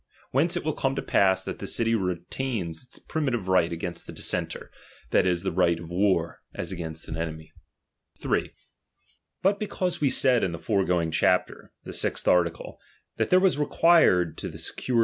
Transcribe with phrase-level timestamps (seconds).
[0.31, 4.07] Whence it will come to pass, that the city retains its primi tive right against
[4.07, 4.71] the dissenter;
[5.11, 7.51] that is, the right of war, as against an enemy.
[8.19, 8.43] ^nrR°ririTi^r
[9.43, 12.77] ^'^^^ because we said in the foregoing chapter, praiecdng him thc slxth afticle,
[13.17, 14.99] that there was required to the nol/ aceoniiog to